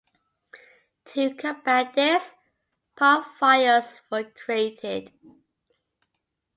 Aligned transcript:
To 1.09 1.35
combat 1.35 1.93
this, 1.93 2.33
par 2.97 3.23
files 3.39 4.01
were 4.11 4.23
created. 4.23 5.11